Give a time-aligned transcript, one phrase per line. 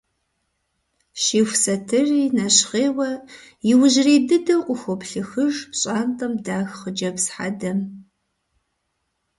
[1.21, 3.11] Щиху сатырри нэщхъейуэ
[3.71, 7.79] иужьрей дыдэу къыхуоплъыхыж пщӏантӏэм дах хъыджэбз хьэдэм.